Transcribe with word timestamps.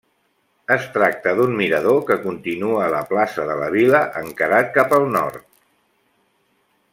Es 0.75 0.85
tracta 0.93 1.33
d'un 1.39 1.51
mirador 1.59 1.99
que 2.07 2.17
continua 2.23 2.87
la 2.95 3.03
plaça 3.11 3.45
de 3.51 3.59
la 3.61 3.69
Vila, 3.77 4.01
encarat 4.23 4.73
cap 4.79 4.97
al 5.01 5.07
nord. 5.19 5.47